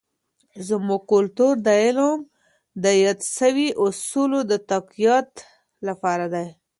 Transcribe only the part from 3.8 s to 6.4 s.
اصولو د تقویت لپاره